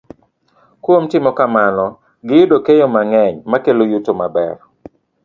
[0.83, 1.85] Kuom timo kamano,
[2.27, 4.55] giyudo keyo mang'eny makelo yuto maber.